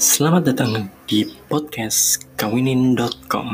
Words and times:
Selamat 0.00 0.48
datang 0.48 0.88
di 1.04 1.28
podcast 1.44 2.24
kawinin.com. 2.40 3.52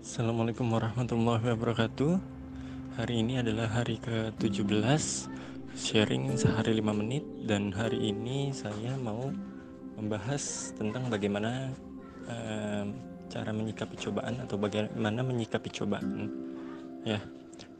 Assalamualaikum 0.00 0.72
warahmatullahi 0.72 1.52
wabarakatuh. 1.52 2.16
Hari 2.96 3.20
ini 3.20 3.44
adalah 3.44 3.68
hari 3.68 4.00
ke-17 4.00 5.28
sharing 5.76 6.32
sehari 6.40 6.80
5 6.80 6.96
menit 6.96 7.28
dan 7.44 7.76
hari 7.76 8.08
ini 8.08 8.56
saya 8.56 8.96
mau 8.96 9.28
membahas 10.00 10.72
tentang 10.80 11.12
bagaimana 11.12 11.76
uh, 12.24 12.88
cara 13.28 13.50
menyikapi 13.50 13.96
cobaan 13.98 14.40
atau 14.42 14.56
bagaimana 14.60 15.20
menyikapi 15.24 15.68
cobaan. 15.72 16.30
Ya, 17.04 17.20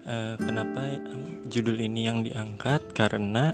uh, 0.08 0.36
kenapa 0.36 1.00
judul 1.48 1.80
ini 1.80 2.08
yang 2.08 2.24
diangkat? 2.24 2.92
Karena 2.92 3.52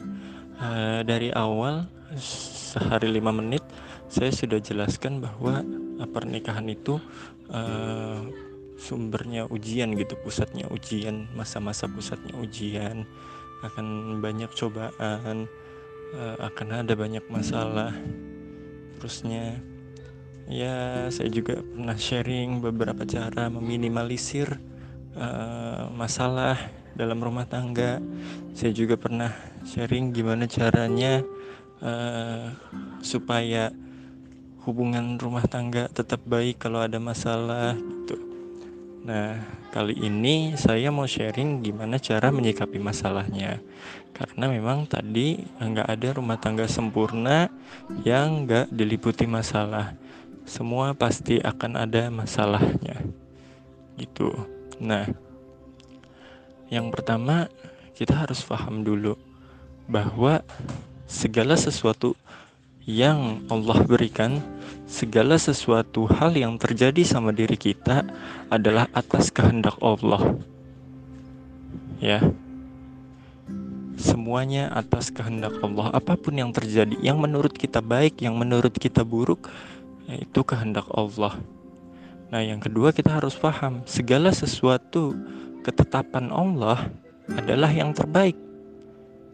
uh, 0.59 1.01
dari 1.07 1.31
awal 1.35 1.87
sehari 2.19 3.11
5 3.11 3.41
menit 3.41 3.63
saya 4.11 4.35
sudah 4.35 4.59
jelaskan 4.59 5.23
bahwa 5.23 5.63
pernikahan 6.11 6.67
itu 6.67 6.99
uh, 7.55 8.27
sumbernya 8.75 9.47
ujian 9.47 9.95
gitu 9.95 10.19
pusatnya 10.19 10.67
ujian 10.73 11.31
masa-masa 11.39 11.87
pusatnya 11.87 12.35
ujian 12.41 13.07
akan 13.61 14.19
banyak 14.25 14.49
cobaan 14.57 15.45
akan 16.41 16.69
ada 16.75 16.97
banyak 16.99 17.23
masalah 17.31 17.93
terusnya 18.99 19.61
ya 20.51 21.07
saya 21.15 21.31
juga 21.31 21.63
pernah 21.63 21.95
sharing 21.95 22.59
beberapa 22.59 23.07
cara 23.07 23.47
meminimalisir 23.47 24.59
uh, 25.15 25.87
masalah 25.95 26.59
dalam 26.99 27.23
rumah 27.23 27.47
tangga 27.47 28.03
saya 28.53 28.75
juga 28.75 28.99
pernah 28.99 29.31
sharing 29.63 30.11
gimana 30.11 30.51
caranya 30.51 31.23
uh, 31.79 32.51
supaya 33.01 33.71
hubungan 34.67 35.17
rumah 35.17 35.47
tangga 35.47 35.87
tetap 35.89 36.21
baik 36.27 36.59
kalau 36.59 36.83
ada 36.83 36.99
masalah 36.99 37.79
gitu 37.79 38.31
Nah, 39.01 39.41
kali 39.73 39.97
ini 39.97 40.53
saya 40.61 40.93
mau 40.93 41.09
sharing 41.09 41.65
gimana 41.65 41.97
cara 41.97 42.29
menyikapi 42.29 42.77
masalahnya. 42.77 43.57
Karena 44.13 44.45
memang 44.53 44.85
tadi 44.85 45.41
nggak 45.57 45.89
ada 45.89 46.09
rumah 46.21 46.37
tangga 46.37 46.69
sempurna 46.69 47.49
yang 48.05 48.45
nggak 48.45 48.69
diliputi 48.69 49.25
masalah. 49.25 49.97
Semua 50.45 50.93
pasti 50.93 51.39
akan 51.41 51.73
ada 51.81 52.09
masalahnya. 52.13 53.01
Gitu. 53.97 54.33
Nah, 54.81 55.07
yang 56.71 56.89
pertama 56.95 57.51
kita 57.99 58.17
harus 58.17 58.41
paham 58.47 58.81
dulu 58.81 59.19
bahwa 59.91 60.41
segala 61.11 61.59
sesuatu 61.59 62.15
yang 62.89 63.45
Allah 63.53 63.83
berikan 63.85 64.41
segala 64.91 65.39
sesuatu 65.39 66.11
hal 66.11 66.35
yang 66.35 66.59
terjadi 66.59 67.07
sama 67.07 67.31
diri 67.31 67.55
kita 67.55 68.03
adalah 68.51 68.91
atas 68.91 69.31
kehendak 69.31 69.79
Allah. 69.79 70.39
Ya. 72.03 72.19
Semuanya 74.01 74.73
atas 74.73 75.13
kehendak 75.13 75.61
Allah. 75.61 75.93
Apa 75.93 76.17
pun 76.17 76.33
yang 76.33 76.51
terjadi, 76.51 76.97
yang 77.05 77.21
menurut 77.21 77.53
kita 77.53 77.85
baik, 77.85 78.25
yang 78.25 78.33
menurut 78.35 78.73
kita 78.73 79.05
buruk, 79.05 79.53
itu 80.19 80.41
kehendak 80.43 80.89
Allah. 80.91 81.39
Nah, 82.31 82.43
yang 82.43 82.63
kedua 82.63 82.95
kita 82.95 83.19
harus 83.19 83.35
paham, 83.35 83.83
segala 83.87 84.31
sesuatu 84.31 85.15
ketetapan 85.67 86.31
Allah 86.31 86.89
adalah 87.27 87.71
yang 87.71 87.91
terbaik. 87.91 88.39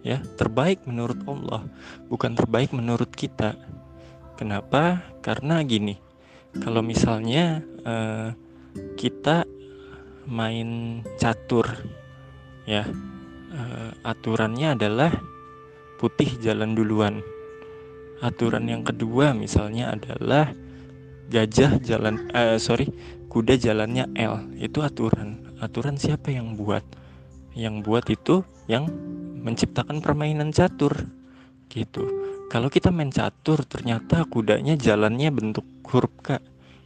Ya, 0.01 0.23
terbaik 0.39 0.87
menurut 0.87 1.19
Allah, 1.29 1.67
bukan 2.09 2.33
terbaik 2.33 2.73
menurut 2.73 3.11
kita. 3.13 3.59
Kenapa? 4.39 5.03
Karena 5.21 5.61
gini, 5.67 5.99
kalau 6.57 6.81
misalnya 6.81 7.61
uh, 7.85 8.31
kita 8.97 9.45
main 10.25 11.03
catur, 11.21 11.69
ya 12.65 12.87
uh, 13.53 13.91
aturannya 14.07 14.79
adalah 14.79 15.13
putih 16.01 16.39
jalan 16.41 16.73
duluan. 16.77 17.21
Aturan 18.25 18.65
yang 18.69 18.81
kedua 18.85 19.37
misalnya 19.37 19.93
adalah 19.93 20.49
gajah 21.33 21.83
jalan, 21.83 22.29
uh, 22.33 22.59
sorry, 22.61 22.91
kuda 23.31 23.59
jalannya 23.59 24.11
L. 24.15 24.47
Itu 24.59 24.83
aturan. 24.83 25.59
Aturan 25.59 25.97
siapa 25.97 26.31
yang 26.35 26.55
buat? 26.55 26.85
Yang 27.57 27.75
buat 27.83 28.05
itu 28.13 28.45
yang 28.67 28.91
menciptakan 29.41 30.03
permainan 30.03 30.53
catur, 30.53 30.93
gitu 31.71 32.07
kalau 32.47 32.71
kita 32.71 32.95
main 32.95 33.11
catur 33.11 33.67
ternyata 33.67 34.23
kudanya 34.27 34.79
jalannya 34.79 35.31
bentuk 35.35 35.67
huruf 35.87 36.15
K 36.23 36.39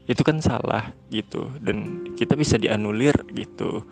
itu 0.09 0.23
kan 0.25 0.41
salah 0.41 0.91
gitu 1.13 1.53
dan 1.61 2.09
kita 2.17 2.35
bisa 2.35 2.57
dianulir 2.57 3.15
gitu 3.37 3.85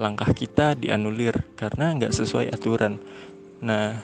langkah 0.00 0.32
kita 0.32 0.74
dianulir 0.74 1.36
karena 1.54 1.94
nggak 1.94 2.16
sesuai 2.16 2.50
aturan 2.50 2.96
nah 3.60 4.00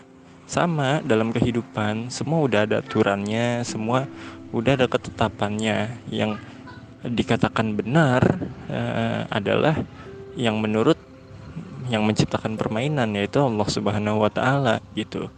sama 0.47 1.03
dalam 1.03 1.34
kehidupan 1.34 2.09
semua 2.09 2.39
udah 2.47 2.65
ada 2.65 2.79
aturannya 2.79 3.67
semua 3.67 4.07
udah 4.55 4.79
ada 4.79 4.87
ketetapannya 4.87 5.91
yang 6.09 6.39
dikatakan 7.03 7.75
benar 7.75 8.23
uh, 8.71 9.27
adalah 9.29 9.83
yang 10.39 10.59
menurut 10.62 10.99
yang 11.87 12.03
menciptakan 12.03 12.59
permainan 12.59 13.15
yaitu 13.15 13.43
Allah 13.43 13.67
Subhanahu 13.67 14.23
wa 14.23 14.31
taala 14.31 14.79
gitu 14.95 15.31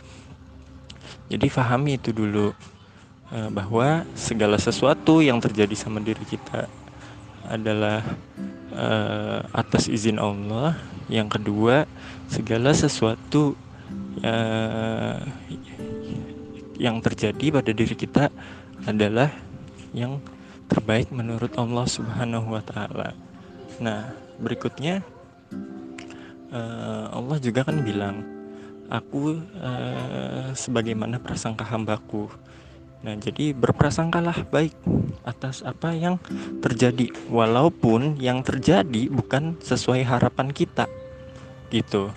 jadi 1.29 1.49
fahami 1.53 2.01
itu 2.01 2.13
dulu 2.13 2.57
uh, 3.33 3.51
bahwa 3.53 4.05
segala 4.17 4.57
sesuatu 4.57 5.21
yang 5.21 5.41
terjadi 5.41 5.77
sama 5.77 6.01
diri 6.01 6.25
kita 6.25 6.69
adalah 7.49 8.05
uh, 8.73 9.41
atas 9.53 9.89
izin 9.89 10.21
Allah. 10.21 10.77
Yang 11.09 11.41
kedua, 11.41 11.89
segala 12.29 12.77
sesuatu 12.77 13.57
uh, 14.23 15.19
yang 16.79 17.03
terjadi 17.03 17.61
pada 17.61 17.71
diri 17.75 17.95
kita 17.99 18.31
adalah 18.87 19.31
yang 19.91 20.23
terbaik 20.71 21.11
menurut 21.11 21.51
Allah 21.59 21.87
Subhanahu 21.89 22.55
wa 22.55 22.63
taala. 22.63 23.17
Nah, 23.83 24.15
berikutnya 24.39 25.03
uh, 26.53 27.05
Allah 27.13 27.39
juga 27.43 27.67
kan 27.67 27.83
bilang 27.83 28.23
aku 28.89 29.43
uh, 29.59 30.55
sebagaimana 30.55 31.19
prasangka 31.21 31.65
hambaku. 31.67 32.31
Nah, 32.99 33.15
jadi 33.15 33.55
berprasangkalah 33.55 34.51
baik 34.51 34.75
atas 35.23 35.63
apa 35.63 35.95
yang 35.95 36.19
terjadi, 36.59 37.15
walaupun 37.31 38.19
yang 38.19 38.43
terjadi 38.43 39.07
bukan 39.07 39.55
sesuai 39.63 40.03
harapan 40.03 40.51
kita, 40.51 40.91
gitu. 41.71 42.11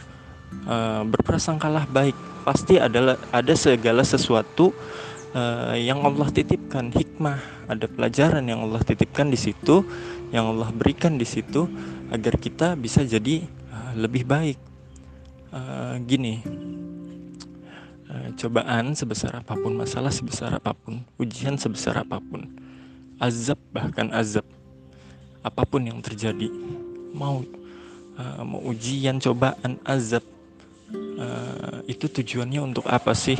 Uh, 0.61 1.03
berprasangkalah 1.09 1.89
baik, 1.89 2.13
pasti 2.45 2.77
adalah 2.77 3.17
ada 3.33 3.53
segala 3.57 4.05
sesuatu 4.05 4.71
uh, 5.33 5.73
yang 5.73 6.05
Allah 6.05 6.29
titipkan. 6.29 6.93
Hikmah, 6.93 7.67
ada 7.67 7.89
pelajaran 7.89 8.45
yang 8.45 8.61
Allah 8.67 8.83
titipkan 8.85 9.31
di 9.31 9.39
situ, 9.39 9.81
yang 10.29 10.53
Allah 10.53 10.69
berikan 10.69 11.17
di 11.17 11.25
situ, 11.25 11.65
agar 12.13 12.37
kita 12.37 12.77
bisa 12.77 13.01
jadi 13.01 13.41
uh, 13.73 13.93
lebih 13.97 14.23
baik. 14.27 14.59
Uh, 15.51 15.99
gini 16.07 16.39
cobaan 18.35 18.95
sebesar 18.95 19.39
apa 19.39 19.53
pun 19.55 19.75
masalah 19.75 20.11
sebesar 20.11 20.59
apa 20.59 20.75
pun 20.75 21.03
ujian 21.19 21.55
sebesar 21.55 22.03
apa 22.03 22.19
pun 22.19 22.47
azab 23.19 23.59
bahkan 23.71 24.11
azab 24.11 24.43
apa 25.41 25.61
pun 25.65 25.81
yang 25.85 25.99
terjadi 26.01 26.51
mau 27.11 27.43
uh, 28.17 28.41
mau 28.43 28.61
ujian 28.67 29.17
cobaan 29.21 29.79
azab 29.85 30.23
uh, 31.21 31.85
itu 31.85 32.09
tujuannya 32.09 32.73
untuk 32.73 32.89
apa 32.89 33.13
sih? 33.13 33.37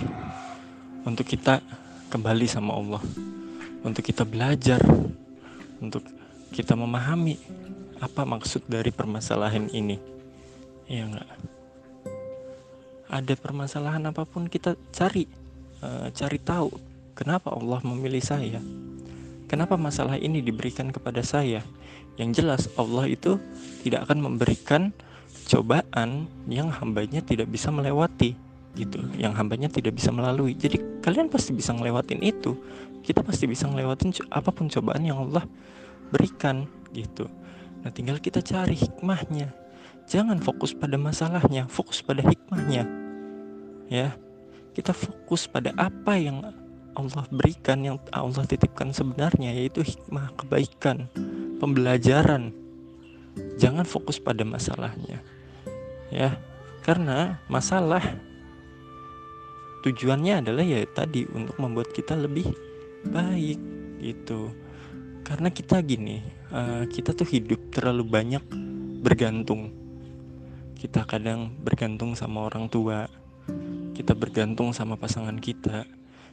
Untuk 1.02 1.26
kita 1.26 1.66
kembali 2.14 2.46
sama 2.46 2.78
Allah. 2.78 3.02
Untuk 3.82 4.06
kita 4.06 4.22
belajar. 4.22 4.78
Untuk 5.82 6.06
kita 6.54 6.78
memahami 6.78 7.42
apa 7.98 8.22
maksud 8.22 8.70
dari 8.70 8.94
permasalahan 8.94 9.66
ini. 9.74 9.98
Ya 10.86 11.10
enggak 11.10 11.26
ada 13.12 13.34
permasalahan 13.36 14.08
apa 14.08 14.24
pun 14.24 14.48
kita 14.48 14.80
cari. 14.96 15.28
Uh, 15.84 16.08
cari 16.16 16.40
tahu 16.40 16.72
kenapa 17.12 17.52
Allah 17.52 17.84
memilih 17.84 18.24
saya? 18.24 18.64
Kenapa 19.52 19.76
masalah 19.76 20.16
ini 20.16 20.40
diberikan 20.40 20.88
kepada 20.96 21.20
saya? 21.20 21.60
Yang 22.16 22.30
jelas 22.40 22.62
Allah 22.80 23.12
itu 23.12 23.36
tidak 23.84 24.08
akan 24.08 24.32
memberikan 24.32 24.96
cobaan 25.48 26.30
yang 26.46 26.70
hambanya 26.70 27.24
tidak 27.24 27.50
bisa 27.50 27.74
melewati 27.74 28.38
gitu. 28.76 29.04
Yang 29.20 29.34
hambanya 29.36 29.68
tidak 29.68 29.98
bisa 30.00 30.10
melalui. 30.14 30.56
Jadi 30.56 30.80
kalian 31.04 31.28
pasti 31.28 31.52
bisa 31.52 31.76
ngelewatin 31.76 32.22
itu. 32.24 32.56
Kita 33.02 33.26
pasti 33.26 33.50
bisa 33.50 33.66
ngelewatin 33.68 34.14
apa 34.30 34.50
pun 34.54 34.70
cobaan 34.70 35.04
yang 35.04 35.20
Allah 35.30 35.44
berikan 36.14 36.70
gitu. 36.94 37.28
Nah 37.82 37.90
tinggal 37.90 38.22
kita 38.22 38.40
cari 38.40 38.78
hikmahnya. 38.78 39.52
Jangan 40.06 40.44
fokus 40.44 40.76
pada 40.76 41.00
masalahnya 41.00 41.66
fokus 41.72 42.04
pada 42.04 42.22
hikmahnya. 42.22 42.84
Ya 43.92 44.16
kita 44.72 44.96
fokus 44.96 45.48
pada 45.52 45.76
apa 45.76 46.16
yang 46.16 46.40
Allah 46.92 47.24
berikan 47.32 47.80
yang 47.84 47.98
Allah 48.12 48.44
titipkan 48.44 48.92
sebenarnya 48.92 49.56
yaitu 49.56 49.84
hikmah 49.84 50.36
kebaikan 50.36 51.08
pembelajaran. 51.58 52.52
Jangan 53.56 53.88
fokus 53.88 54.20
pada 54.20 54.44
masalahnya 54.44 55.24
ya 56.12 56.36
karena 56.84 57.40
masalah 57.48 58.04
tujuannya 59.82 60.46
adalah 60.46 60.62
ya 60.62 60.84
tadi 60.86 61.26
untuk 61.32 61.58
membuat 61.58 61.90
kita 61.96 62.14
lebih 62.14 62.52
baik 63.08 63.60
gitu. 64.02 64.54
Karena 65.22 65.48
kita 65.54 65.80
gini 65.82 66.22
uh, 66.52 66.86
kita 66.90 67.16
tuh 67.16 67.26
hidup 67.26 67.72
terlalu 67.74 68.04
banyak 68.06 68.44
bergantung. 69.02 69.74
Kita 70.78 71.06
kadang 71.06 71.54
bergantung 71.62 72.18
sama 72.18 72.50
orang 72.50 72.68
tua 72.68 73.06
kita 73.92 74.18
bergantung 74.18 74.74
sama 74.74 74.98
pasangan 74.98 75.38
kita 75.38 75.86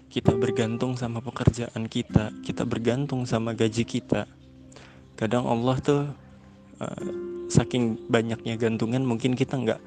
kita 0.09 0.33
bergantung 0.33 0.97
sama 0.97 1.21
pekerjaan 1.21 1.85
kita 1.85 2.33
kita 2.41 2.65
bergantung 2.65 3.29
sama 3.29 3.53
gaji 3.53 3.85
kita. 3.85 4.25
Kadang 5.21 5.45
Allah 5.45 5.77
tuh 5.85 6.03
uh, 6.81 7.13
saking 7.49 7.97
banyaknya 8.13 8.55
gantungan 8.61 9.03
mungkin 9.03 9.33
kita 9.33 9.57
nggak 9.57 9.81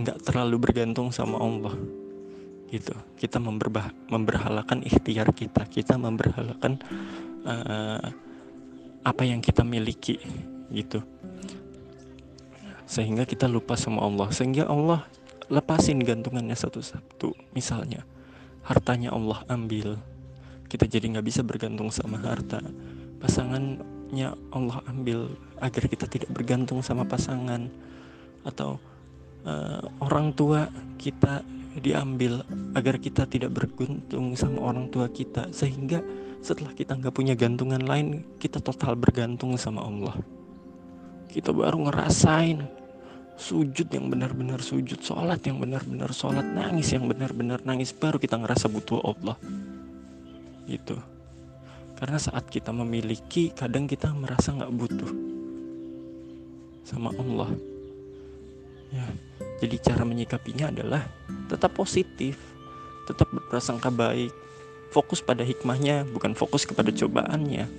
nggak 0.00 0.18
terlalu 0.24 0.56
bergantung 0.58 1.12
sama 1.12 1.36
Allah. 1.38 1.76
Gitu. 2.72 2.96
Kita 3.20 3.36
memberbah 3.36 3.92
memberhalakan 4.08 4.80
ikhtiar 4.80 5.28
kita. 5.36 5.68
Kita 5.68 6.00
memberhalakan 6.00 6.80
uh, 7.44 8.08
apa 9.04 9.22
yang 9.28 9.44
kita 9.44 9.60
miliki. 9.60 10.16
Gitu. 10.72 11.04
Sehingga 12.88 13.28
kita 13.28 13.44
lupa 13.44 13.76
sama 13.76 14.00
Allah. 14.00 14.32
Sehingga 14.32 14.72
Allah 14.72 15.04
lepasin 15.52 16.00
gantungannya 16.00 16.56
satu-satu. 16.56 17.36
Misalnya 17.52 18.08
hartanya 18.64 19.12
Allah 19.12 19.44
ambil. 19.52 20.00
Kita 20.72 20.88
jadi 20.88 21.12
nggak 21.12 21.26
bisa 21.28 21.44
bergantung 21.44 21.92
sama 21.92 22.16
harta 22.24 22.64
pasangannya 24.12 24.36
Allah 24.52 24.78
ambil 24.92 25.20
agar 25.56 25.84
kita 25.88 26.04
tidak 26.04 26.28
bergantung 26.36 26.84
sama 26.84 27.08
pasangan 27.08 27.64
atau 28.44 28.76
uh, 29.48 29.88
orang 30.04 30.36
tua 30.36 30.68
kita 31.00 31.40
diambil 31.80 32.44
agar 32.76 33.00
kita 33.00 33.24
tidak 33.24 33.56
bergantung 33.56 34.36
sama 34.36 34.60
orang 34.68 34.92
tua 34.92 35.08
kita 35.08 35.48
sehingga 35.56 36.04
setelah 36.44 36.76
kita 36.76 36.92
nggak 36.92 37.14
punya 37.16 37.32
gantungan 37.32 37.80
lain 37.80 38.36
kita 38.36 38.60
total 38.60 39.00
bergantung 39.00 39.56
sama 39.56 39.80
Allah 39.80 40.12
kita 41.32 41.48
baru 41.48 41.88
ngerasain 41.88 42.60
sujud 43.40 43.88
yang 43.88 44.12
benar-benar 44.12 44.60
sujud, 44.60 45.00
sholat 45.00 45.40
yang 45.48 45.56
benar-benar 45.56 46.12
sholat, 46.12 46.44
nangis 46.44 46.92
yang 46.92 47.08
benar-benar 47.08 47.64
nangis, 47.64 47.90
baru 47.90 48.20
kita 48.20 48.36
ngerasa 48.36 48.68
butuh 48.68 49.00
Allah. 49.02 49.34
Gitu. 50.68 50.94
Karena 52.02 52.18
saat 52.18 52.50
kita 52.50 52.74
memiliki, 52.74 53.54
kadang 53.54 53.86
kita 53.86 54.10
merasa 54.10 54.50
nggak 54.50 54.74
butuh 54.74 55.12
sama 56.82 57.14
Allah. 57.14 57.54
Ya, 58.90 59.06
jadi 59.62 59.78
cara 59.78 60.02
menyikapinya 60.02 60.74
adalah 60.74 61.06
tetap 61.46 61.78
positif, 61.78 62.34
tetap 63.06 63.30
berprasangka 63.30 63.94
baik, 63.94 64.34
fokus 64.90 65.22
pada 65.22 65.46
hikmahnya, 65.46 66.02
bukan 66.10 66.34
fokus 66.34 66.66
kepada 66.66 66.90
cobaannya. 66.90 67.70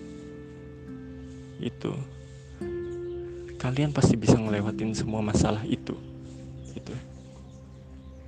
Itu 1.59 1.91
kalian 3.59 3.91
pasti 3.91 4.15
bisa 4.15 4.39
ngelewatin 4.39 4.95
semua 4.95 5.19
masalah 5.19 5.63
itu 5.63 5.95
gitu 6.75 6.91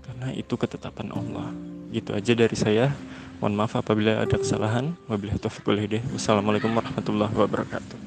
karena 0.05 0.31
itu 0.37 0.53
ketetapan 0.53 1.09
Allah. 1.11 1.49
Gitu 1.89 2.13
aja 2.13 2.33
dari 2.37 2.55
saya. 2.55 2.93
Mohon 3.41 3.55
maaf 3.57 3.73
apabila 3.75 4.21
ada 4.21 4.37
kesalahan. 4.37 4.93
Wabillahi 5.09 5.41
taufiq 5.41 5.65
wassalamualaikum 6.13 6.71
warahmatullahi 6.71 7.33
wabarakatuh 7.33 8.04